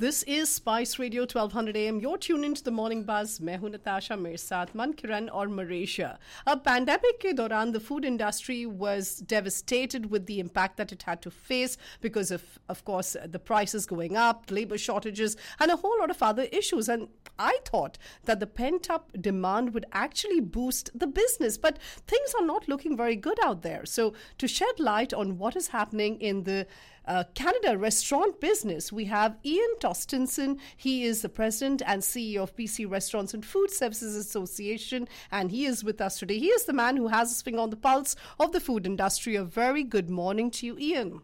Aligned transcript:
This 0.00 0.22
is 0.28 0.48
Spice 0.48 1.00
Radio 1.00 1.22
1200 1.22 1.76
AM. 1.76 1.98
You're 1.98 2.18
tuned 2.18 2.44
into 2.44 2.62
the 2.62 2.70
Morning 2.70 3.02
Buzz. 3.02 3.40
मैं 3.42 3.56
हूं 3.58 3.68
नताशा 3.68 4.16
मेरे 4.16 4.36
साथ 4.36 4.66
मन 4.76 4.92
किरण 5.00 5.28
और 5.28 5.48
मरेशिया 5.54 6.10
अब 6.48 6.58
पैंडेमिक 6.66 7.18
के 7.22 7.32
दौरान 7.40 7.72
the 7.72 7.80
food 7.80 8.04
industry 8.04 8.64
was 8.64 9.08
devastated 9.32 10.06
with 10.12 10.26
the 10.26 10.38
impact 10.38 10.76
that 10.76 10.92
it 10.92 11.02
had 11.02 11.20
to 11.22 11.32
face 11.32 11.76
because 12.00 12.30
of 12.30 12.44
of 12.68 12.84
course 12.84 13.16
the 13.26 13.40
prices 13.40 13.86
going 13.86 14.16
up, 14.16 14.44
labor 14.52 14.78
shortages 14.78 15.36
and 15.58 15.72
a 15.72 15.76
whole 15.84 15.98
lot 15.98 16.12
of 16.14 16.22
other 16.22 16.46
issues 16.60 16.88
and 16.88 17.08
I 17.36 17.58
thought 17.64 17.98
that 18.26 18.38
the 18.38 18.46
pent 18.60 18.88
up 18.88 19.10
demand 19.20 19.74
would 19.74 19.86
actually 19.92 20.38
boost 20.58 20.92
the 20.94 21.08
business 21.08 21.58
but 21.58 21.82
things 22.06 22.36
are 22.38 22.46
not 22.46 22.68
looking 22.68 22.96
very 22.96 23.16
good 23.16 23.42
out 23.44 23.62
there. 23.62 23.84
So 23.84 24.14
to 24.38 24.46
shed 24.46 24.78
light 24.78 25.12
on 25.12 25.38
what 25.38 25.56
is 25.56 25.68
happening 25.78 26.20
in 26.20 26.44
the 26.44 26.68
uh, 27.08 27.24
Canada 27.34 27.76
restaurant 27.76 28.38
business, 28.38 28.92
we 28.92 29.06
have 29.06 29.38
Ian 29.44 29.74
Tostenson. 29.80 30.58
He 30.76 31.04
is 31.04 31.22
the 31.22 31.28
president 31.28 31.82
and 31.86 32.02
CEO 32.02 32.42
of 32.42 32.54
BC 32.54 32.88
Restaurants 32.88 33.32
and 33.32 33.44
Food 33.44 33.70
Services 33.70 34.14
Association, 34.14 35.08
and 35.32 35.50
he 35.50 35.64
is 35.64 35.82
with 35.82 36.00
us 36.00 36.18
today. 36.18 36.38
He 36.38 36.48
is 36.48 36.66
the 36.66 36.74
man 36.74 36.96
who 36.96 37.08
has 37.08 37.30
his 37.30 37.42
finger 37.42 37.60
on 37.60 37.70
the 37.70 37.76
pulse 37.76 38.14
of 38.38 38.52
the 38.52 38.60
food 38.60 38.86
industry. 38.86 39.36
A 39.36 39.42
very 39.42 39.82
good 39.82 40.10
morning 40.10 40.50
to 40.52 40.66
you, 40.66 40.78
Ian. 40.78 41.22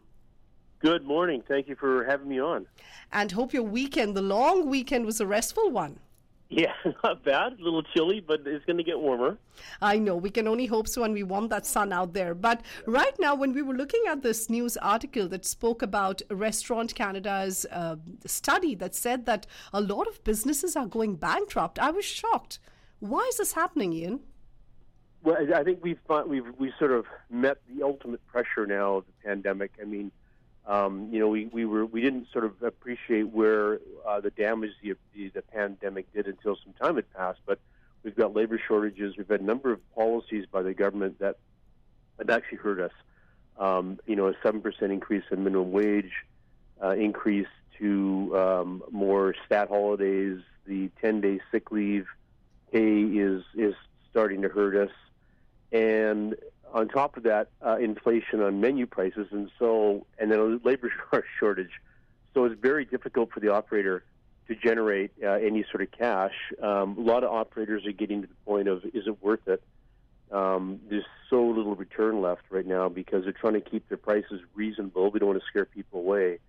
Good 0.81 1.05
morning. 1.05 1.43
Thank 1.47 1.69
you 1.69 1.77
for 1.77 2.05
having 2.05 2.29
me 2.29 2.41
on. 2.41 2.67
And 3.13 3.31
hope 3.33 3.53
your 3.53 3.63
weekend, 3.63 4.17
the 4.17 4.23
long 4.23 4.69
weekend, 4.69 5.07
was 5.07 5.21
a 5.21 5.27
restful 5.27 5.71
one. 5.71 6.01
Yeah, 6.51 6.73
not 7.03 7.25
bad. 7.25 7.55
A 7.59 7.63
little 7.63 7.83
chilly, 7.83 8.21
but 8.21 8.43
it's 8.47 8.65
going 8.65 8.77
to 8.77 8.85
get 8.85 9.01
warmer. 9.01 9.39
I 9.81 9.99
know. 9.99 10.15
We 10.17 10.31
can 10.31 10.47
only 10.47 10.67
hope 10.67 10.87
so, 10.87 11.03
and 11.03 11.15
we 11.15 11.23
want 11.23 11.51
that 11.51 11.67
sun 11.67 11.93
out 11.93 12.13
there. 12.13 12.35
But 12.35 12.61
right 12.87 13.15
now, 13.19 13.35
when 13.35 13.53
we 13.55 13.63
were 13.63 13.75
looking 13.75 14.03
at 14.09 14.23
this 14.23 14.49
news 14.51 14.77
article 14.77 15.27
that 15.29 15.45
spoke 15.45 15.83
about 15.83 16.23
Restaurant 16.31 16.95
Canada's 16.95 17.67
uh, 17.73 17.97
study 18.27 18.75
that 18.77 18.95
said 18.95 19.27
that 19.27 19.47
a 19.73 19.81
lot 19.81 20.07
of 20.07 20.23
businesses 20.23 20.77
are 20.77 20.87
going 20.87 21.17
bankrupt, 21.17 21.79
I 21.79 21.91
was 21.91 22.05
shocked. 22.05 22.59
Why 23.01 23.27
is 23.31 23.39
this 23.39 23.55
happening, 23.55 23.93
Ian? 23.93 24.21
Well, 25.25 25.39
I 25.55 25.65
think 25.65 25.81
we've 25.83 25.99
we've 26.27 26.47
we 26.59 26.73
sort 26.79 26.93
of 26.93 27.07
met 27.31 27.57
the 27.75 27.83
ultimate 27.83 28.25
pressure 28.27 28.67
now 28.67 28.97
of 28.97 29.07
the 29.07 29.13
pandemic. 29.27 29.73
I 29.81 29.85
mean, 29.85 30.13
um, 30.67 31.09
you 31.11 31.19
know, 31.19 31.29
we, 31.29 31.47
we 31.47 31.65
were 31.65 31.85
we 31.85 32.01
didn't 32.01 32.29
sort 32.33 32.45
of 32.45 32.63
appreciate 32.63 33.29
where 33.29 33.81
uh, 34.07 34.21
the 34.21 34.31
damage 34.31 34.71
the, 34.83 34.95
the 35.15 35.29
the 35.29 35.43
pandemic 35.43 36.13
did 36.13 36.27
until 36.27 36.57
some 36.65 36.73
time 36.73 36.97
had 36.97 37.13
passed. 37.13 37.41
But 37.45 37.59
we've 38.03 38.17
got 38.17 38.35
labor 38.35 38.61
shortages. 38.67 39.17
We've 39.17 39.29
had 39.29 39.41
a 39.41 39.45
number 39.45 39.73
of 39.73 39.95
policies 39.95 40.47
by 40.51 40.63
the 40.63 40.73
government 40.73 41.19
that 41.19 41.37
have 42.19 42.31
actually 42.31 42.59
hurt 42.59 42.81
us. 42.81 42.93
Um, 43.59 44.01
you 44.07 44.17
know, 44.17 44.29
a 44.29 44.35
seven 44.43 44.63
percent 44.63 44.91
increase 44.91 45.25
in 45.31 45.45
minimum 45.45 45.71
wage, 45.71 46.13
uh, 46.83 46.91
increase 46.91 47.47
to 47.79 48.37
um, 48.37 48.83
more 48.91 49.35
stat 49.45 49.69
holidays, 49.69 50.41
the 50.67 50.91
ten 51.01 51.21
day 51.21 51.41
sick 51.53 51.71
leave 51.71 52.07
pay 52.73 53.03
is 53.03 53.43
is 53.55 53.75
starting 54.11 54.43
to 54.43 54.49
hurt 54.49 54.77
us, 54.77 54.95
and 55.73 56.37
on 56.75 56.89
top 56.89 57.17
of 57.17 57.23
that, 57.23 57.49
uh, 57.65 57.77
inflation 57.79 58.43
on 58.43 58.61
menu 58.61 58.85
prices, 58.85 59.29
and 59.31 59.51
so 59.59 60.05
and 60.19 60.31
then 60.31 60.41
a 60.41 60.67
labor 60.67 60.93
shortage. 61.39 61.71
So 62.35 62.45
it's 62.45 62.61
very 62.61 62.85
difficult 62.85 63.31
for 63.33 63.39
the 63.39 63.51
operator 63.51 64.05
to 64.49 64.57
generate 64.57 65.13
uh, 65.23 65.31
any 65.31 65.65
sort 65.71 65.83
of 65.83 65.93
cash. 65.93 66.35
Um, 66.61 66.99
a 66.99 67.01
lot 67.01 67.23
of 67.23 67.33
operators 67.33 67.87
are 67.87 67.93
getting 67.93 68.23
to 68.23 68.27
the 68.27 68.35
point 68.45 68.67
of 68.69 68.85
is 68.87 69.07
it 69.07 69.23
worth 69.23 69.47
it? 69.47 69.63
Um, 70.33 70.81
there's 70.91 71.05
so 71.31 71.47
little 71.47 71.77
return 71.77 72.21
left 72.21 72.43
right 72.51 72.67
now 72.67 72.89
because 72.89 73.23
they're 73.23 73.33
trying 73.33 73.55
to 73.55 73.61
keep 73.61 73.89
their 73.89 73.97
prices 73.97 74.41
reasonable. 74.55 75.13
We 75.13 75.21
don't 75.21 75.29
want 75.29 75.41
to 75.41 75.47
scare 75.47 75.65
people 75.65 76.01
away, 76.01 76.41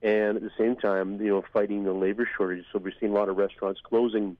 and 0.00 0.38
at 0.38 0.42
the 0.42 0.52
same 0.58 0.76
time, 0.76 1.20
you 1.20 1.28
know, 1.28 1.44
fighting 1.52 1.84
the 1.84 1.92
labor 1.92 2.26
shortage. 2.34 2.64
So 2.72 2.78
we're 2.78 2.94
seeing 2.98 3.12
a 3.12 3.14
lot 3.14 3.28
of 3.28 3.36
restaurants 3.36 3.82
closing 3.84 4.38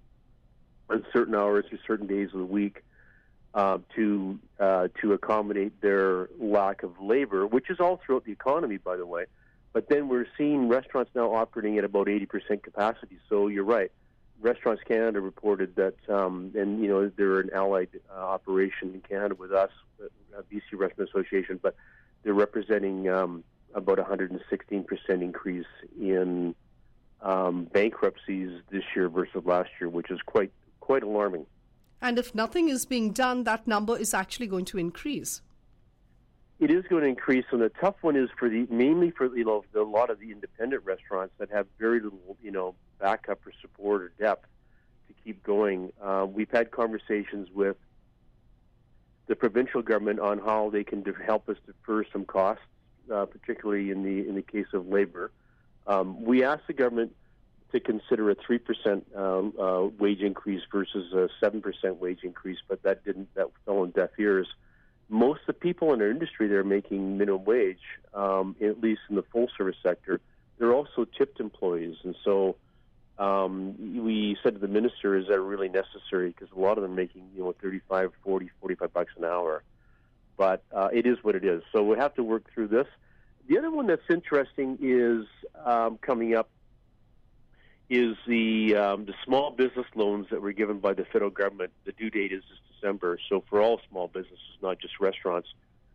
on 0.89 1.05
certain 1.13 1.35
hours 1.35 1.67
or 1.71 1.79
certain 1.87 2.07
days 2.07 2.31
of 2.33 2.39
the 2.39 2.47
week 2.47 2.83
uh, 3.57 3.79
to 3.95 4.39
uh, 4.61 4.89
to 5.01 5.15
accommodate 5.15 5.81
their 5.81 6.29
lack 6.39 6.83
of 6.83 7.01
labor, 7.01 7.47
which 7.47 7.71
is 7.71 7.81
all 7.81 7.97
throughout 7.97 8.25
the 8.27 8.31
economy, 8.33 8.77
by 8.77 8.97
the 8.97 9.07
way. 9.07 9.25
But 9.73 9.89
then 9.89 10.09
we're 10.09 10.27
seeing 10.37 10.69
restaurants 10.69 11.11
now 11.15 11.35
operating 11.35 11.79
at 11.79 11.85
about 11.85 12.07
80% 12.07 12.63
capacity. 12.63 13.19
So 13.29 13.49
you're 13.49 13.65
right. 13.65 13.91
Restaurants 14.41 14.83
Canada 14.87 15.21
reported 15.21 15.75
that, 15.77 15.95
um, 16.09 16.53
and 16.55 16.83
you 16.83 16.89
know 16.89 17.11
they're 17.17 17.41
an 17.41 17.49
allied 17.55 17.89
uh, 18.11 18.21
operation 18.21 18.93
in 18.93 19.01
Canada 19.01 19.35
with 19.35 19.53
us, 19.53 19.71
uh, 20.03 20.43
BC 20.53 20.61
Restaurant 20.75 21.09
Association, 21.09 21.59
but 21.63 21.75
they're 22.23 22.35
representing 22.35 23.09
um, 23.09 23.43
about 23.75 23.97
116% 23.97 24.39
increase 25.09 25.65
in 25.99 26.55
um, 27.23 27.65
bankruptcies 27.65 28.61
this 28.71 28.85
year 28.95 29.09
versus 29.09 29.47
last 29.47 29.71
year, 29.81 29.89
which 29.89 30.11
is 30.11 30.21
quite 30.27 30.53
quite 30.81 31.03
alarming. 31.03 31.47
And 32.01 32.19
if 32.19 32.35
nothing 32.35 32.69
is 32.69 32.85
being 32.85 33.13
done, 33.13 33.45
that 33.45 33.67
number 33.67 33.97
is 33.97 34.13
actually 34.13 34.47
going 34.47 34.65
to 34.67 34.79
increase. 34.79 35.41
It 36.59 36.71
is 36.71 36.85
going 36.89 37.03
to 37.03 37.09
increase, 37.09 37.45
and 37.51 37.61
the 37.61 37.69
tough 37.69 37.97
one 38.01 38.17
is 38.17 38.31
for 38.39 38.49
the 38.49 38.67
mainly 38.71 39.11
for 39.11 39.35
you 39.37 39.45
know 39.45 39.65
the, 39.73 39.83
a 39.83 39.85
lot 39.85 40.09
of 40.09 40.19
the 40.19 40.31
independent 40.31 40.85
restaurants 40.85 41.35
that 41.39 41.51
have 41.51 41.67
very 41.79 42.01
little 42.01 42.37
you 42.43 42.51
know 42.51 42.75
backup 42.99 43.47
or 43.47 43.53
support 43.61 44.03
or 44.03 44.13
depth 44.19 44.47
to 45.09 45.15
keep 45.23 45.43
going. 45.43 45.93
Uh, 46.03 46.27
we've 46.29 46.51
had 46.51 46.71
conversations 46.71 47.49
with 47.53 47.77
the 49.27 49.37
provincial 49.37 49.83
government 49.83 50.19
on 50.19 50.39
how 50.39 50.71
they 50.71 50.83
can 50.83 51.05
help 51.27 51.47
us 51.51 51.57
defer 51.67 52.05
some 52.11 52.25
costs, 52.25 52.65
uh, 53.13 53.27
particularly 53.27 53.91
in 53.91 54.03
the 54.03 54.27
in 54.27 54.35
the 54.35 54.43
case 54.43 54.69
of 54.73 54.89
labor. 54.89 55.31
Um, 55.87 56.25
we 56.25 56.43
asked 56.43 56.67
the 56.69 56.73
government 56.73 57.15
to 57.77 57.81
consider 57.81 58.31
a 58.31 58.35
three 58.35 58.59
percent 58.59 59.07
uh, 59.17 59.43
uh, 59.61 59.89
wage 59.99 60.21
increase 60.21 60.63
versus 60.73 61.13
a 61.13 61.29
seven 61.41 61.61
percent 61.61 62.01
wage 62.01 62.21
increase, 62.23 62.59
but 62.69 62.83
that 62.83 63.05
didn't 63.05 63.33
that 63.35 63.49
fell 63.65 63.79
on 63.79 63.91
deaf 63.91 64.11
ears. 64.19 64.49
Most 65.09 65.41
of 65.43 65.47
the 65.47 65.53
people 65.55 65.93
in 65.93 66.01
our 66.01 66.11
industry 66.11 66.49
that 66.49 66.57
are 66.57 66.65
making 66.65 67.17
minimum 67.19 67.45
wage, 67.45 67.85
um, 68.15 68.57
at 68.61 68.81
least 68.81 69.03
in 69.09 69.15
the 69.15 69.23
full 69.23 69.49
service 69.57 69.77
sector, 69.83 70.21
they're 70.59 70.73
also 70.73 71.05
tipped 71.05 71.39
employees, 71.39 71.97
and 72.03 72.17
so 72.25 72.57
um, 73.19 74.05
we 74.05 74.37
said 74.43 74.55
to 74.55 74.59
the 74.59 74.69
minister, 74.69 75.17
"Is 75.17 75.29
that 75.29 75.41
really 75.41 75.69
necessary?" 75.69 76.31
Because 76.31 76.49
a 76.57 76.61
lot 76.61 76.79
of 76.79 76.83
them 76.83 76.93
are 76.93 76.97
making 76.97 77.29
you 77.37 77.45
know 77.45 77.55
35, 77.63 78.13
40, 78.25 78.51
45 78.61 78.93
bucks 78.93 79.13
an 79.19 79.25
hour, 79.25 79.63
but 80.37 80.63
uh, 80.73 80.89
it 80.93 81.07
is 81.07 81.19
what 81.23 81.35
it 81.35 81.45
is. 81.45 81.63
So 81.73 81.83
we 81.83 81.97
have 81.99 82.15
to 82.15 82.23
work 82.23 82.45
through 82.53 82.69
this. 82.69 82.87
The 83.49 83.59
other 83.59 83.71
one 83.71 83.87
that's 83.87 84.11
interesting 84.11 84.79
is 84.81 85.27
um, 85.65 85.99
coming 85.99 86.35
up 86.35 86.49
is 87.89 88.17
the 88.27 88.75
um, 88.75 89.05
the 89.05 89.15
small 89.25 89.51
business 89.51 89.87
loans 89.95 90.27
that 90.31 90.43
were 90.43 90.53
given 90.53 90.79
by 90.79 90.93
the 90.93 91.05
federal 91.05 91.31
government. 91.31 91.73
The 91.85 91.93
due 91.93 92.11
date 92.11 92.33
is 92.33 92.43
this 92.49 92.59
December, 92.75 93.19
so 93.29 93.45
for 93.49 93.61
all 93.61 93.81
small 93.89 94.09
businesses, 94.09 94.59
not 94.61 94.79
just 94.79 94.99
restaurants, 95.01 95.49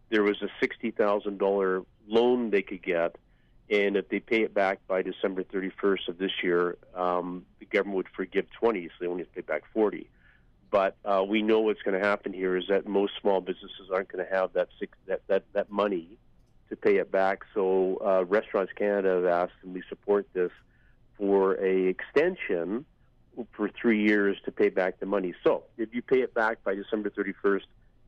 there 0.09 0.23
was 0.23 0.41
a 0.41 0.47
sixty 0.59 0.91
thousand 0.91 1.37
dollar 1.37 1.83
loan 2.07 2.49
they 2.49 2.61
could 2.61 2.81
get, 2.81 3.17
and 3.69 3.97
if 3.97 4.07
they 4.09 4.19
pay 4.19 4.43
it 4.43 4.53
back 4.53 4.79
by 4.87 5.01
December 5.01 5.43
thirty 5.43 5.69
first 5.69 6.07
of 6.07 6.17
this 6.17 6.31
year, 6.41 6.77
um, 6.95 7.45
the 7.59 7.65
government 7.65 7.97
would 7.97 8.09
forgive 8.15 8.49
twenty, 8.51 8.87
so 8.87 8.93
they 9.01 9.07
only 9.07 9.23
have 9.23 9.33
to 9.33 9.41
pay 9.41 9.53
back 9.53 9.63
forty. 9.73 10.09
But 10.69 10.95
uh, 11.03 11.25
we 11.27 11.41
know 11.41 11.59
what's 11.59 11.81
going 11.81 11.99
to 11.99 12.07
happen 12.07 12.31
here 12.31 12.55
is 12.55 12.67
that 12.69 12.87
most 12.87 13.11
small 13.19 13.41
businesses 13.41 13.89
aren't 13.93 14.09
going 14.09 14.25
to 14.25 14.33
have 14.33 14.53
that 14.53 14.69
six, 14.79 14.97
that, 15.07 15.21
that 15.27 15.43
that 15.51 15.69
money 15.69 16.07
to 16.69 16.77
pay 16.77 16.95
it 16.95 17.11
back. 17.11 17.43
So 17.53 17.97
uh, 17.97 18.23
Restaurants 18.23 18.71
Canada 18.73 19.15
have 19.15 19.25
asked, 19.25 19.59
and 19.63 19.73
we 19.73 19.83
support 19.89 20.25
this 20.31 20.51
for 21.21 21.53
a 21.63 21.85
extension 21.85 22.83
for 23.53 23.69
three 23.69 24.03
years 24.03 24.37
to 24.43 24.51
pay 24.51 24.69
back 24.69 24.99
the 24.99 25.05
money. 25.05 25.35
So 25.43 25.63
if 25.77 25.93
you 25.93 26.01
pay 26.01 26.21
it 26.21 26.33
back 26.33 26.63
by 26.63 26.73
December 26.73 27.11
31st, 27.11 27.61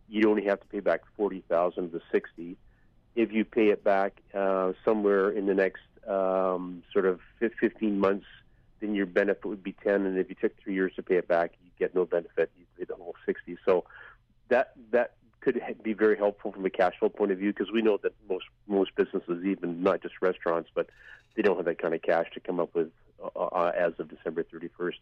you 0.09 0.27
only 0.27 0.43
have 0.45 0.59
to 0.61 0.65
pay 0.65 0.79
back 0.79 1.01
40,000 1.15 1.83
of 1.85 1.91
the 1.91 2.01
60. 2.11 2.57
If 3.15 3.31
you 3.31 3.45
pay 3.45 3.67
it 3.67 3.83
back 3.83 4.19
uh, 4.33 4.73
somewhere 4.83 5.29
in 5.29 5.45
the 5.45 5.53
next 5.53 5.83
um, 6.07 6.81
sort 6.91 7.05
of 7.05 7.19
15 7.39 7.99
months, 7.99 8.25
then 8.79 8.95
your 8.95 9.05
benefit 9.05 9.45
would 9.45 9.63
be 9.63 9.73
10. 9.73 10.07
And 10.07 10.17
if 10.17 10.29
you 10.29 10.35
took 10.35 10.59
three 10.63 10.73
years 10.73 10.93
to 10.95 11.03
pay 11.03 11.17
it 11.17 11.27
back, 11.27 11.51
you 11.63 11.69
get 11.77 11.93
no 11.93 12.05
benefit. 12.05 12.49
You 12.57 12.65
pay 12.79 12.85
the 12.85 12.95
whole 12.95 13.15
60. 13.27 13.57
So 13.63 13.85
that 14.49 14.73
that 14.91 15.13
could 15.39 15.61
be 15.83 15.93
very 15.93 16.17
helpful 16.17 16.51
from 16.51 16.65
a 16.65 16.69
cash 16.69 16.93
flow 16.97 17.09
point 17.09 17.31
of 17.31 17.37
view 17.37 17.53
because 17.53 17.71
we 17.71 17.83
know 17.83 17.99
that 18.01 18.13
most 18.27 18.45
most 18.67 18.95
businesses, 18.95 19.45
even 19.45 19.83
not 19.83 20.01
just 20.01 20.15
restaurants, 20.19 20.71
but 20.73 20.89
they 21.35 21.43
don't 21.43 21.57
have 21.57 21.65
that 21.65 21.79
kind 21.79 21.93
of 21.93 22.01
cash 22.01 22.27
to 22.33 22.39
come 22.39 22.59
up 22.59 22.73
with 22.73 22.89
uh, 23.51 23.71
as 23.75 23.93
of 23.99 24.09
December 24.09 24.43
31st. 24.43 24.99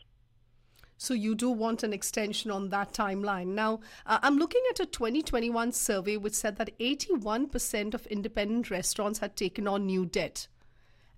So 0.98 1.16
you 1.16 1.34
do 1.34 1.50
want 1.50 1.82
an 1.82 1.94
extension 1.94 2.52
on 2.52 2.70
that 2.70 2.94
timeline. 2.94 3.48
Now, 3.48 3.80
uh, 4.06 4.20
I'm 4.22 4.38
looking 4.38 4.62
at 4.70 4.80
a 4.80 4.86
2021 4.86 5.72
survey 5.72 6.16
which 6.16 6.36
said 6.36 6.58
that 6.58 6.78
81% 6.78 7.96
of 7.96 8.06
independent 8.06 8.70
restaurants 8.70 9.18
had 9.18 9.36
taken 9.36 9.68
on 9.68 9.88
new 9.88 10.06
debt. 10.06 10.48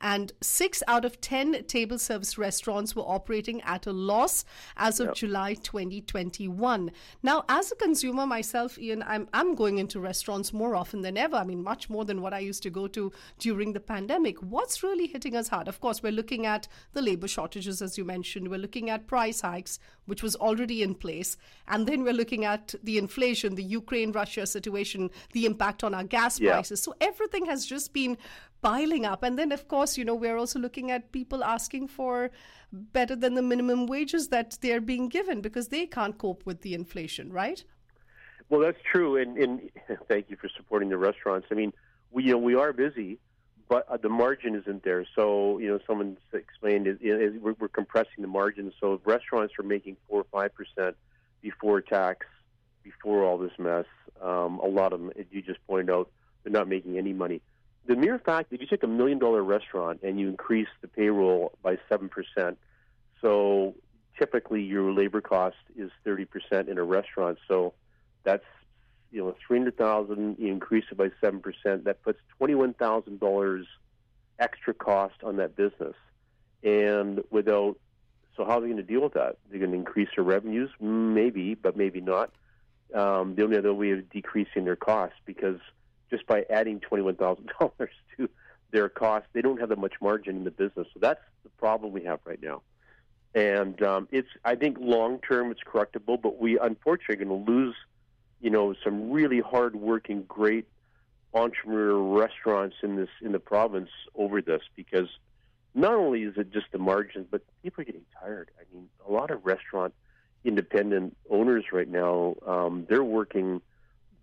And 0.03 0.33
six 0.41 0.83
out 0.89 1.05
of 1.05 1.21
10 1.21 1.63
table 1.63 1.97
service 1.97 2.37
restaurants 2.37 2.93
were 2.93 3.03
operating 3.03 3.61
at 3.61 3.87
a 3.87 3.93
loss 3.93 4.43
as 4.75 4.99
of 4.99 5.07
yep. 5.07 5.15
July 5.15 5.53
2021. 5.53 6.91
Now, 7.23 7.45
as 7.47 7.71
a 7.71 7.75
consumer 7.75 8.27
myself, 8.27 8.77
Ian, 8.77 9.01
I'm, 9.07 9.29
I'm 9.33 9.55
going 9.55 9.77
into 9.77 10.01
restaurants 10.01 10.51
more 10.51 10.75
often 10.75 11.01
than 11.01 11.17
ever. 11.17 11.37
I 11.37 11.45
mean, 11.45 11.63
much 11.63 11.89
more 11.89 12.03
than 12.03 12.21
what 12.21 12.33
I 12.33 12.39
used 12.39 12.63
to 12.63 12.69
go 12.69 12.87
to 12.87 13.13
during 13.39 13.71
the 13.71 13.79
pandemic. 13.79 14.37
What's 14.39 14.83
really 14.83 15.07
hitting 15.07 15.37
us 15.37 15.47
hard? 15.47 15.69
Of 15.69 15.79
course, 15.79 16.03
we're 16.03 16.11
looking 16.11 16.45
at 16.45 16.67
the 16.91 17.01
labor 17.01 17.29
shortages, 17.29 17.81
as 17.81 17.97
you 17.97 18.03
mentioned. 18.03 18.49
We're 18.49 18.59
looking 18.59 18.89
at 18.89 19.07
price 19.07 19.39
hikes, 19.39 19.79
which 20.05 20.21
was 20.21 20.35
already 20.35 20.83
in 20.83 20.95
place. 20.95 21.37
And 21.69 21.87
then 21.87 22.03
we're 22.03 22.11
looking 22.11 22.43
at 22.43 22.75
the 22.83 22.97
inflation, 22.97 23.55
the 23.55 23.63
Ukraine 23.63 24.11
Russia 24.11 24.45
situation, 24.45 25.11
the 25.31 25.45
impact 25.45 25.81
on 25.81 25.93
our 25.93 26.03
gas 26.03 26.41
yeah. 26.41 26.51
prices. 26.51 26.81
So 26.81 26.93
everything 26.99 27.45
has 27.45 27.65
just 27.65 27.93
been 27.93 28.17
piling 28.63 29.05
up. 29.05 29.21
And 29.23 29.37
then, 29.37 29.51
of 29.51 29.67
course, 29.67 29.97
you 29.97 30.05
know, 30.05 30.15
we're 30.15 30.37
also 30.37 30.59
looking 30.59 30.89
at 30.89 31.11
people 31.11 31.43
asking 31.43 31.89
for 31.89 32.31
better 32.71 33.15
than 33.15 33.35
the 33.35 33.41
minimum 33.41 33.85
wages 33.85 34.29
that 34.29 34.57
they're 34.61 34.81
being 34.81 35.09
given 35.09 35.41
because 35.41 35.67
they 35.67 35.85
can't 35.85 36.17
cope 36.17 36.45
with 36.45 36.61
the 36.61 36.73
inflation, 36.73 37.31
right? 37.31 37.63
Well, 38.49 38.61
that's 38.61 38.81
true. 38.91 39.17
And, 39.17 39.37
and 39.37 39.69
thank 40.07 40.29
you 40.29 40.37
for 40.37 40.49
supporting 40.57 40.89
the 40.89 40.97
restaurants. 40.97 41.47
I 41.51 41.55
mean, 41.55 41.73
we, 42.11 42.23
you 42.23 42.31
know, 42.31 42.39
we 42.39 42.55
are 42.55 42.73
busy 42.73 43.19
but 43.73 43.89
uh, 43.89 43.97
the 43.97 44.09
margin 44.09 44.55
isn't 44.55 44.83
there. 44.83 45.05
So 45.15 45.57
you 45.57 45.67
know, 45.67 45.79
someone 45.87 46.17
explained 46.31 46.85
we're, 47.01 47.55
we're 47.59 47.67
compressing 47.67 48.21
the 48.21 48.27
margin. 48.27 48.71
So 48.79 49.01
restaurants 49.03 49.55
are 49.59 49.63
making 49.63 49.97
four 50.07 50.21
or 50.21 50.25
five 50.31 50.51
percent 50.53 50.95
before 51.41 51.81
tax, 51.81 52.27
before 52.83 53.23
all 53.23 53.37
this 53.37 53.51
mess. 53.57 53.85
Um, 54.21 54.59
a 54.59 54.67
lot 54.67 54.93
of 54.93 54.99
them, 54.99 55.11
as 55.17 55.25
you 55.31 55.41
just 55.41 55.59
pointed 55.65 55.89
out, 55.91 56.11
they're 56.43 56.53
not 56.53 56.67
making 56.67 56.99
any 56.99 57.13
money. 57.13 57.41
The 57.85 57.95
mere 57.95 58.17
fact 58.17 58.49
that 58.51 58.61
you 58.61 58.67
take 58.67 58.83
a 58.83 58.87
million 58.87 59.19
dollar 59.19 59.43
restaurant 59.43 60.01
and 60.03 60.19
you 60.19 60.29
increase 60.29 60.69
the 60.81 60.87
payroll 60.87 61.51
by 61.61 61.77
seven 61.89 62.09
percent, 62.09 62.57
so 63.21 63.75
typically 64.17 64.61
your 64.61 64.93
labor 64.93 65.21
cost 65.21 65.57
is 65.77 65.91
thirty 66.05 66.25
percent 66.25 66.69
in 66.69 66.77
a 66.77 66.83
restaurant. 66.83 67.39
So 67.47 67.73
that's 68.23 68.45
you 69.11 69.19
know, 69.19 69.35
three 69.45 69.59
hundred 69.59 69.77
thousand, 69.77 70.37
you 70.39 70.51
increase 70.51 70.85
it 70.91 70.97
by 70.97 71.11
seven 71.21 71.39
percent. 71.39 71.83
That 71.83 72.01
puts 72.03 72.19
twenty-one 72.37 72.73
thousand 72.73 73.19
dollars 73.19 73.67
extra 74.39 74.73
cost 74.73 75.15
on 75.23 75.35
that 75.37 75.55
business, 75.55 75.95
and 76.63 77.21
without, 77.29 77.77
so 78.35 78.43
how 78.43 78.57
are 78.57 78.61
they 78.61 78.67
going 78.67 78.77
to 78.77 78.83
deal 78.83 79.01
with 79.01 79.13
that? 79.13 79.37
They're 79.49 79.59
going 79.59 79.71
to 79.71 79.77
increase 79.77 80.09
their 80.15 80.23
revenues, 80.23 80.71
maybe, 80.79 81.53
but 81.53 81.77
maybe 81.77 82.01
not. 82.01 82.31
Um, 82.93 83.35
the 83.35 83.43
only 83.43 83.57
other 83.57 83.73
way 83.73 83.91
of 83.91 84.09
decreasing 84.09 84.65
their 84.65 84.75
costs 84.75 85.17
because 85.25 85.59
just 86.13 86.27
by 86.27 86.45
adding 86.49 86.79
twenty-one 86.79 87.15
thousand 87.15 87.51
dollars 87.59 87.91
to 88.17 88.29
their 88.71 88.89
cost, 88.89 89.25
they 89.33 89.41
don't 89.41 89.59
have 89.59 89.69
that 89.69 89.79
much 89.79 89.93
margin 90.01 90.37
in 90.37 90.43
the 90.43 90.51
business. 90.51 90.87
So 90.93 90.99
that's 90.99 91.21
the 91.43 91.49
problem 91.49 91.91
we 91.91 92.03
have 92.03 92.19
right 92.25 92.41
now. 92.41 92.61
And 93.35 93.81
um, 93.81 94.07
it's, 94.11 94.29
I 94.45 94.55
think, 94.55 94.77
long 94.79 95.19
term 95.19 95.51
it's 95.51 95.61
correctable, 95.61 96.21
but 96.21 96.39
we 96.39 96.59
unfortunately 96.59 97.15
are 97.15 97.25
going 97.25 97.45
to 97.45 97.51
lose 97.51 97.75
you 98.43 98.49
know, 98.49 98.75
some 98.83 99.09
really 99.09 99.39
hard-working, 99.39 100.23
great 100.23 100.67
entrepreneur 101.33 101.97
restaurants 101.97 102.75
in 102.83 102.97
this 102.97 103.09
in 103.21 103.31
the 103.31 103.39
province 103.39 103.89
over 104.13 104.41
this 104.41 104.61
because 104.75 105.07
not 105.73 105.93
only 105.93 106.23
is 106.23 106.37
it 106.37 106.51
just 106.51 106.67
the 106.71 106.77
margins, 106.77 107.25
but 107.31 107.41
people 107.63 107.81
are 107.81 107.85
getting 107.85 108.05
tired. 108.21 108.51
I 108.59 108.63
mean, 108.75 108.89
a 109.07 109.11
lot 109.11 109.31
of 109.31 109.43
restaurant 109.45 109.95
independent 110.43 111.15
owners 111.29 111.63
right 111.71 111.87
now, 111.87 112.35
um, 112.45 112.85
they're 112.87 113.03
working 113.03 113.61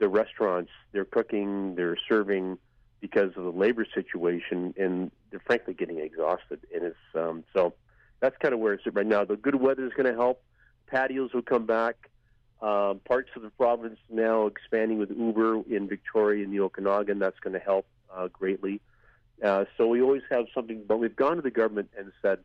the 0.01 0.09
restaurants, 0.09 0.73
they're 0.93 1.05
cooking, 1.05 1.77
they're 1.77 1.97
serving 2.09 2.59
because 3.01 3.31
of 3.37 3.45
the 3.45 3.53
labor 3.53 3.87
situation, 3.95 4.75
and 4.77 5.11
they're 5.31 5.41
frankly 5.41 5.75
getting 5.75 6.01
exhausted. 6.01 6.61
And 6.75 6.85
it's 6.85 6.97
um, 7.15 7.45
so 7.55 7.75
that's 8.19 8.37
kind 8.39 8.53
of 8.53 8.61
where 8.61 8.73
it's 8.75 8.87
at 8.87 8.95
right 8.95 9.07
now. 9.07 9.25
The 9.25 9.37
good 9.37 9.55
weather 9.55 9.87
is 9.87 9.93
going 9.93 10.11
to 10.11 10.19
help. 10.19 10.43
Patios 10.87 11.33
will 11.33 11.43
come 11.43 11.67
back. 11.67 12.11
Uh, 12.61 12.95
parts 13.09 13.31
of 13.37 13.43
the 13.43 13.51
province 13.51 13.99
now 14.11 14.47
expanding 14.47 14.99
with 14.99 15.11
Uber 15.11 15.63
in 15.71 15.89
Victoria 15.89 16.45
and 16.45 16.53
the 16.53 16.61
Okanagan. 16.61 17.19
That's 17.19 17.39
going 17.41 17.55
to 17.55 17.61
help 17.61 17.87
uh, 18.15 18.29
greatly. 18.29 18.81
Uh, 19.43 19.65
so 19.79 19.87
we 19.87 20.03
always 20.03 20.23
have 20.31 20.47
something, 20.55 20.83
but 20.87 20.99
we've 20.99 21.17
gone 21.17 21.37
to 21.37 21.43
the 21.43 21.51
government 21.51 21.91
and 21.97 22.13
said, 22.21 22.41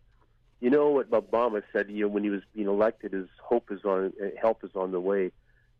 you 0.61 0.69
know 0.69 0.89
what 0.91 1.09
Obama 1.11 1.61
said, 1.73 1.89
you 1.89 2.03
know, 2.03 2.07
when 2.07 2.23
he 2.23 2.29
was 2.29 2.41
being 2.53 2.67
elected, 2.67 3.11
his 3.11 3.27
hope 3.41 3.69
is 3.71 3.83
on, 3.83 4.13
uh, 4.23 4.27
help 4.39 4.63
is 4.63 4.71
on 4.73 4.93
the 4.93 5.01
way. 5.01 5.31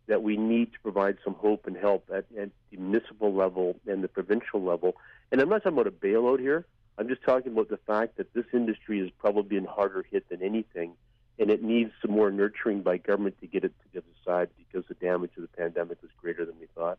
That 0.08 0.22
we 0.22 0.38
need 0.38 0.74
to 0.74 0.80
provide 0.82 1.18
some 1.24 1.34
hope 1.34 1.66
and 1.66 1.76
help 1.76 2.10
at, 2.14 2.26
at 2.38 2.50
the 2.72 2.78
municipal 2.78 3.34
level 3.34 3.76
and 3.88 4.04
the 4.04 4.08
provincial 4.08 4.62
level. 4.62 4.96
And 5.32 5.42
I'm 5.42 5.50
not 5.50 5.64
talking 5.64 5.80
about 5.80 5.88
a 5.88 5.92
bailout 5.92 6.40
here. 6.40 6.66
I'm 6.98 7.08
just 7.08 7.24
talking 7.24 7.52
about 7.52 7.70
the 7.70 7.78
fact 7.78 8.18
that 8.18 8.34
this 8.34 8.46
industry 8.54 9.00
is 9.00 9.10
probably 9.20 9.60
been 9.60 9.66
harder 9.66 10.06
hit 10.10 10.30
than 10.30 10.42
anything 10.42 10.94
and 11.38 11.50
it 11.50 11.62
needs 11.62 11.92
some 12.02 12.12
more 12.12 12.32
nurturing 12.32 12.82
by 12.82 12.98
government 12.98 13.40
to 13.42 13.48
get 13.48 13.64
it 13.64 13.74
to 13.80 13.86
the 13.92 14.00
other 14.00 14.08
side 14.26 14.50
because 14.58 14.88
the 14.88 14.94
damage 14.96 15.32
of 15.36 15.42
the 15.42 15.50
pandemic 15.50 16.02
was 16.02 16.12
greater 16.22 16.46
than 16.46 16.56
we 16.60 16.68
thought. 16.76 16.98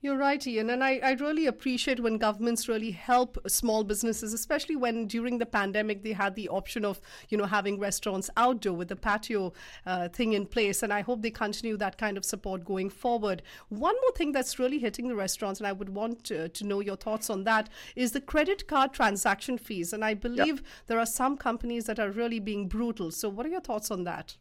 You're 0.00 0.16
right, 0.16 0.46
Ian. 0.46 0.70
And 0.70 0.84
I, 0.84 1.00
I 1.02 1.12
really 1.14 1.46
appreciate 1.46 1.98
when 1.98 2.18
governments 2.18 2.68
really 2.68 2.92
help 2.92 3.36
small 3.48 3.82
businesses, 3.82 4.32
especially 4.32 4.76
when 4.76 5.08
during 5.08 5.38
the 5.38 5.46
pandemic 5.46 6.04
they 6.04 6.12
had 6.12 6.36
the 6.36 6.48
option 6.50 6.84
of, 6.84 7.00
you 7.30 7.36
know, 7.36 7.46
having 7.46 7.80
restaurants 7.80 8.30
outdoor 8.36 8.74
with 8.74 8.88
the 8.88 8.96
patio 8.96 9.52
uh, 9.86 10.08
thing 10.08 10.34
in 10.34 10.46
place. 10.46 10.84
And 10.84 10.92
I 10.92 11.00
hope 11.00 11.22
they 11.22 11.32
continue 11.32 11.76
that 11.78 11.98
kind 11.98 12.16
of 12.16 12.24
support 12.24 12.64
going 12.64 12.90
forward. 12.90 13.42
One 13.70 13.96
more 14.00 14.12
thing 14.12 14.30
that's 14.30 14.60
really 14.60 14.78
hitting 14.78 15.08
the 15.08 15.16
restaurants, 15.16 15.58
and 15.58 15.66
I 15.66 15.72
would 15.72 15.88
want 15.88 16.22
to, 16.24 16.48
to 16.48 16.64
know 16.64 16.78
your 16.78 16.96
thoughts 16.96 17.28
on 17.28 17.42
that, 17.44 17.68
is 17.96 18.12
the 18.12 18.20
credit 18.20 18.68
card 18.68 18.92
transaction 18.92 19.58
fees. 19.58 19.92
And 19.92 20.04
I 20.04 20.14
believe 20.14 20.58
yep. 20.58 20.64
there 20.86 21.00
are 21.00 21.06
some 21.06 21.36
companies 21.36 21.86
that 21.86 21.98
are 21.98 22.12
really 22.12 22.38
being 22.38 22.68
brutal. 22.68 23.10
So, 23.10 23.28
what 23.28 23.46
are 23.46 23.50
your 23.50 23.60
thoughts 23.60 23.90
on 23.90 24.04
that? 24.04 24.36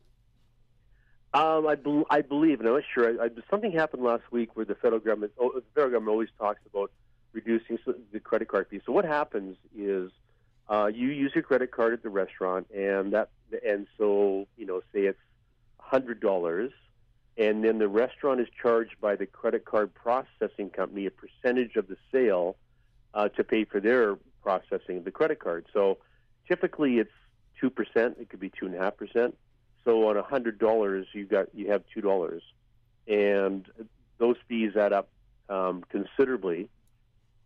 Um, 1.33 1.67
I, 1.67 1.75
be- 1.75 2.05
I 2.09 2.21
believe, 2.21 2.59
and 2.59 2.69
I'm 2.69 2.75
not 2.75 2.83
sure. 2.93 3.21
I, 3.21 3.25
I, 3.25 3.29
something 3.49 3.71
happened 3.71 4.03
last 4.03 4.23
week 4.31 4.55
where 4.55 4.65
the 4.65 4.75
federal 4.75 4.99
government, 4.99 5.33
oh, 5.39 5.51
the 5.53 5.63
federal 5.75 5.91
government 5.91 6.11
always 6.11 6.29
talks 6.39 6.61
about 6.71 6.91
reducing 7.33 7.77
the 8.11 8.19
credit 8.19 8.47
card 8.47 8.67
fee. 8.69 8.81
So 8.85 8.91
what 8.91 9.05
happens 9.05 9.57
is 9.77 10.11
uh, 10.69 10.89
you 10.93 11.09
use 11.09 11.33
your 11.35 11.43
credit 11.43 11.71
card 11.71 11.93
at 11.93 12.01
the 12.01 12.09
restaurant, 12.09 12.67
and 12.73 13.13
that, 13.13 13.29
and 13.65 13.87
so 13.97 14.47
you 14.57 14.65
know, 14.65 14.81
say 14.93 15.01
it's 15.01 15.19
hundred 15.79 16.21
dollars, 16.21 16.71
and 17.37 17.63
then 17.63 17.77
the 17.77 17.87
restaurant 17.89 18.39
is 18.39 18.47
charged 18.61 18.99
by 19.01 19.15
the 19.15 19.25
credit 19.25 19.65
card 19.65 19.93
processing 19.93 20.69
company 20.69 21.05
a 21.05 21.11
percentage 21.11 21.75
of 21.75 21.87
the 21.87 21.97
sale 22.11 22.55
uh, 23.13 23.27
to 23.29 23.43
pay 23.43 23.65
for 23.65 23.79
their 23.81 24.17
processing 24.41 24.97
of 24.97 25.03
the 25.03 25.11
credit 25.11 25.39
card. 25.39 25.65
So 25.73 25.97
typically 26.47 26.99
it's 26.99 27.11
two 27.59 27.69
percent. 27.69 28.17
It 28.19 28.29
could 28.29 28.39
be 28.39 28.49
two 28.49 28.65
and 28.65 28.75
a 28.75 28.79
half 28.79 28.95
percent 28.95 29.35
so 29.87 30.09
on 30.09 30.17
a 30.17 30.21
hundred 30.21 30.59
dollars, 30.59 31.07
you 31.13 31.25
got 31.25 31.47
you 31.55 31.71
have 31.71 31.81
two 31.93 32.01
dollars, 32.01 32.43
and 33.07 33.65
those 34.17 34.35
fees 34.49 34.75
add 34.75 34.91
up 34.91 35.07
um, 35.49 35.83
considerably, 35.89 36.67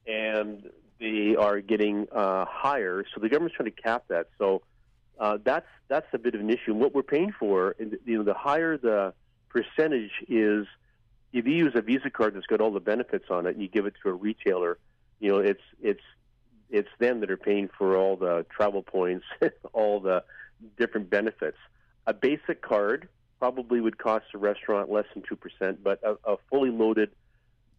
and 0.08 0.70
they 1.00 1.36
are 1.38 1.62
getting 1.62 2.08
uh, 2.12 2.46
higher. 2.50 3.06
So 3.14 3.22
the 3.22 3.30
government's 3.30 3.56
trying 3.56 3.72
to 3.72 3.82
cap 3.82 4.06
that. 4.08 4.30
So 4.40 4.64
uh, 5.20 5.38
that's 5.44 5.68
that's 5.88 6.08
a 6.14 6.18
bit 6.18 6.34
of 6.34 6.42
an 6.42 6.50
issue. 6.50 6.72
And 6.72 6.80
what 6.80 6.96
we're 6.96 7.04
paying 7.04 7.32
for, 7.40 7.76
you 7.80 8.18
know, 8.18 8.24
the 8.24 8.34
higher 8.34 8.76
the 8.76 9.14
percentage 9.50 10.12
is, 10.28 10.66
if 11.34 11.46
you 11.46 11.54
use 11.54 11.74
a 11.76 11.82
Visa 11.82 12.10
card 12.10 12.34
that's 12.34 12.48
got 12.48 12.60
all 12.60 12.72
the 12.72 12.80
benefits 12.80 13.26
on 13.30 13.46
it, 13.46 13.52
and 13.52 13.62
you 13.62 13.68
give 13.68 13.86
it 13.86 13.94
to 14.02 14.10
a 14.10 14.14
retailer, 14.14 14.80
you 15.20 15.32
know, 15.32 15.38
it's 15.38 15.64
it's 15.80 16.04
it's 16.72 16.90
them 16.98 17.20
that 17.20 17.30
are 17.30 17.38
paying 17.38 17.70
for 17.78 17.96
all 17.96 18.16
the 18.16 18.48
travel 18.50 18.82
points, 18.82 19.26
all 19.74 20.00
the 20.00 20.24
different 20.78 21.12
benefits 21.12 21.58
a 22.08 22.14
basic 22.14 22.62
card 22.62 23.10
probably 23.40 23.82
would 23.82 23.98
cost 23.98 24.26
a 24.34 24.38
restaurant 24.38 24.92
less 24.92 25.06
than 25.14 25.24
two 25.28 25.36
percent, 25.36 25.84
but 25.84 26.00
a, 26.04 26.16
a 26.32 26.38
fully 26.50 26.70
loaded 26.70 27.12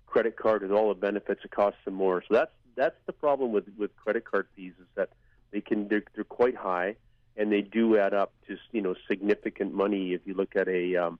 credit 0.07 0.37
card 0.37 0.63
with 0.63 0.73
all 0.73 0.89
the 0.89 0.95
benefits 0.95 1.41
it 1.45 1.51
costs 1.51 1.81
them 1.85 1.95
more. 1.95 2.23
So 2.29 2.35
that's 2.35 2.53
that's 2.77 2.97
the 3.07 3.13
problem 3.13 3.53
with 3.53 3.65
with 3.77 3.95
credit 3.97 4.25
card 4.25 4.47
fees 4.55 4.73
is 4.81 4.87
that 4.95 5.11
they 5.51 5.61
can 5.61 5.89
they're, 5.89 6.05
they're 6.15 6.25
quite 6.25 6.57
high 6.57 6.97
and 7.37 7.51
they 7.51 7.63
do 7.63 7.97
add 7.97 8.15
up 8.15 8.33
to 8.49 8.57
you 8.73 8.83
know 8.83 8.95
significant 9.09 9.73
money. 9.73 10.13
If 10.13 10.23
you 10.25 10.35
look 10.35 10.57
at 10.57 10.69
a 10.69 10.97
um, 10.97 11.19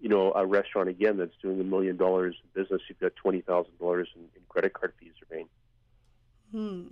you 0.00 0.08
know 0.08 0.32
a 0.34 0.44
restaurant 0.44 0.88
again 0.88 1.16
that's 1.16 1.36
doing 1.42 1.60
a 1.60 1.64
million 1.64 1.96
dollars 1.96 2.36
in 2.42 2.62
business, 2.62 2.82
you've 2.88 3.00
got 3.00 3.16
twenty 3.16 3.40
thousand 3.40 3.78
dollars 3.78 4.08
in 4.14 4.22
credit 4.48 4.72
card 4.72 4.92
fees 4.98 5.12
are 5.22 5.34
paying. 5.34 5.48
Hmm. 6.52 6.82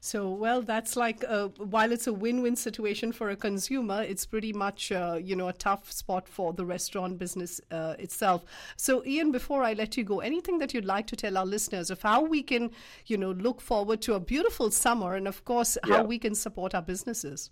So, 0.00 0.30
well, 0.30 0.62
that's 0.62 0.96
like 0.96 1.24
a, 1.24 1.48
while 1.58 1.90
it's 1.90 2.06
a 2.06 2.12
win-win 2.12 2.54
situation 2.54 3.10
for 3.10 3.30
a 3.30 3.36
consumer, 3.36 4.02
it's 4.02 4.26
pretty 4.26 4.52
much 4.52 4.92
uh, 4.92 5.18
you 5.20 5.34
know 5.34 5.48
a 5.48 5.52
tough 5.52 5.90
spot 5.90 6.28
for 6.28 6.52
the 6.52 6.64
restaurant 6.64 7.18
business 7.18 7.60
uh, 7.72 7.96
itself. 7.98 8.44
So, 8.76 9.04
Ian, 9.04 9.32
before 9.32 9.64
I 9.64 9.72
let 9.72 9.96
you 9.96 10.04
go, 10.04 10.20
anything 10.20 10.58
that 10.58 10.72
you'd 10.72 10.84
like 10.84 11.08
to 11.08 11.16
tell 11.16 11.36
our 11.36 11.46
listeners 11.46 11.90
of 11.90 12.02
how 12.02 12.22
we 12.22 12.44
can 12.44 12.70
you 13.06 13.16
know 13.16 13.32
look 13.32 13.60
forward 13.60 14.00
to 14.02 14.14
a 14.14 14.20
beautiful 14.20 14.70
summer, 14.70 15.16
and 15.16 15.26
of 15.26 15.44
course 15.44 15.76
how 15.82 16.04
we 16.04 16.18
can 16.18 16.36
support 16.36 16.76
our 16.76 16.82
businesses. 16.82 17.50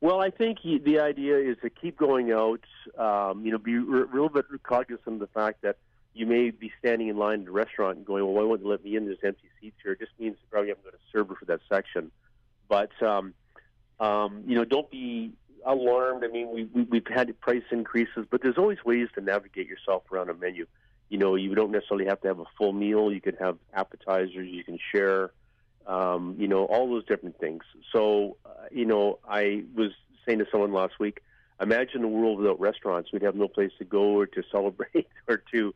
Well, 0.00 0.20
I 0.20 0.30
think 0.30 0.58
the 0.64 0.98
idea 1.00 1.38
is 1.38 1.58
to 1.62 1.70
keep 1.70 1.96
going 1.98 2.32
out. 2.32 2.64
Um, 2.98 3.44
you 3.44 3.52
know, 3.52 3.58
be 3.58 3.76
a 3.76 3.80
little 3.80 4.30
bit 4.30 4.46
cognizant 4.62 5.06
of 5.06 5.18
the 5.20 5.28
fact 5.28 5.62
that 5.62 5.76
you 6.14 6.26
may 6.26 6.50
be 6.50 6.72
standing 6.78 7.08
in 7.08 7.16
line 7.16 7.42
at 7.42 7.48
a 7.48 7.52
restaurant 7.52 7.96
and 7.96 8.06
going, 8.06 8.24
well, 8.24 8.34
why 8.34 8.42
won't 8.42 8.62
they 8.62 8.68
let 8.68 8.84
me 8.84 8.96
in? 8.96 9.06
There's 9.06 9.18
empty 9.22 9.48
seats 9.60 9.76
here. 9.82 9.92
It 9.92 10.00
just 10.00 10.12
means 10.18 10.36
you 10.40 10.46
probably 10.50 10.68
haven't 10.68 10.84
got 10.84 10.94
a 10.94 10.98
server 11.10 11.34
for 11.34 11.46
that 11.46 11.60
section. 11.68 12.10
But, 12.68 12.90
um, 13.02 13.34
um, 13.98 14.44
you 14.46 14.54
know, 14.54 14.64
don't 14.64 14.90
be 14.90 15.32
alarmed. 15.64 16.24
I 16.24 16.28
mean, 16.28 16.50
we, 16.52 16.64
we, 16.64 16.82
we've 16.82 17.06
had 17.06 17.38
price 17.40 17.62
increases, 17.70 18.26
but 18.30 18.42
there's 18.42 18.58
always 18.58 18.84
ways 18.84 19.08
to 19.14 19.20
navigate 19.20 19.68
yourself 19.68 20.02
around 20.12 20.28
a 20.28 20.34
menu. 20.34 20.66
You 21.08 21.18
know, 21.18 21.34
you 21.34 21.54
don't 21.54 21.70
necessarily 21.70 22.06
have 22.06 22.20
to 22.22 22.28
have 22.28 22.40
a 22.40 22.44
full 22.58 22.72
meal. 22.72 23.12
You 23.12 23.20
can 23.20 23.36
have 23.36 23.58
appetizers. 23.72 24.48
You 24.48 24.64
can 24.64 24.78
share. 24.92 25.30
Um, 25.86 26.36
you 26.38 26.46
know, 26.46 26.64
all 26.66 26.88
those 26.88 27.04
different 27.06 27.38
things. 27.40 27.64
So, 27.92 28.36
uh, 28.46 28.66
you 28.70 28.86
know, 28.86 29.18
I 29.28 29.64
was 29.74 29.90
saying 30.24 30.38
to 30.38 30.46
someone 30.50 30.72
last 30.72 31.00
week, 31.00 31.20
imagine 31.60 32.04
a 32.04 32.08
world 32.08 32.38
without 32.38 32.60
restaurants. 32.60 33.10
We'd 33.12 33.22
have 33.22 33.34
no 33.34 33.48
place 33.48 33.72
to 33.78 33.84
go 33.84 34.16
or 34.16 34.26
to 34.26 34.42
celebrate 34.52 35.08
or 35.28 35.42
to 35.52 35.74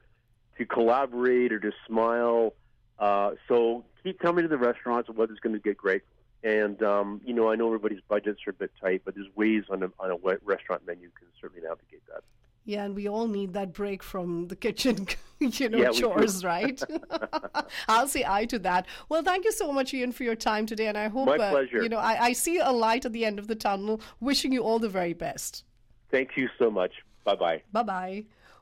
to 0.59 0.67
collaborate 0.67 1.53
or 1.53 1.61
to 1.61 1.73
smile. 1.87 2.55
Uh, 2.99 3.33
so 3.49 3.85
keep 4.03 4.19
coming 4.19 4.43
to 4.43 4.49
the 4.49 4.59
restaurants. 4.59 5.09
The 5.09 5.13
weather's 5.13 5.41
going 5.41 5.55
to 5.55 5.61
get 5.61 5.77
great. 5.77 6.03
And 6.43 6.83
um, 6.83 7.21
you 7.25 7.35
know, 7.35 7.51
I 7.51 7.57
know 7.57 7.67
everybody's 7.67 8.01
budgets 8.09 8.41
are 8.47 8.51
a 8.51 8.55
bit 8.55 8.71
tight, 8.81 9.03
but 9.05 9.15
there's 9.15 9.29
ways 9.35 9.65
on 9.71 9.83
a 9.83 9.91
on 9.99 10.11
a 10.11 10.39
restaurant 10.45 10.87
menu 10.87 11.11
can 11.19 11.29
certainly 11.41 11.67
navigate 11.67 12.07
that. 12.07 12.23
Yeah, 12.67 12.85
and 12.85 12.97
we 12.97 13.09
all 13.09 13.29
need 13.29 13.53
that 13.53 13.73
break 13.73 14.03
from 14.03 14.49
the 14.49 14.57
kitchen, 14.57 15.07
you 15.39 15.69
know, 15.69 15.79
yeah, 15.79 15.91
chores, 15.91 16.45
right? 16.45 16.81
I'll 17.89 18.09
say 18.09 18.25
aye 18.27 18.47
to 18.47 18.59
that. 18.61 18.87
Well, 19.09 19.23
thank 19.23 19.45
you 19.45 19.53
so 19.53 19.73
much, 19.73 19.95
Ian, 19.95 20.11
for 20.11 20.25
your 20.25 20.35
time 20.35 20.67
today, 20.67 20.89
and 20.89 20.99
I 20.99 21.07
hope, 21.07 21.27
My 21.27 21.37
pleasure. 21.37 21.79
Uh, 21.79 21.83
you 21.85 21.89
know, 21.89 21.99
I, 21.99 22.27
I 22.27 22.33
see 22.33 22.59
a 22.59 22.73
light 22.73 23.05
at 23.05 23.13
the 23.13 23.25
end 23.25 23.39
of 23.39 23.47
the 23.47 23.55
tunnel. 23.55 24.01
Wishing 24.19 24.53
you 24.53 24.63
all 24.63 24.81
the 24.81 24.89
very 24.89 25.13
best. 25.13 25.65
Thank 26.11 26.37
you 26.37 26.49
so 26.59 26.71
much. 26.71 26.93
Bye 27.25 27.37
bye. 27.37 27.63
Bye 27.73 27.83
bye. 27.85 28.25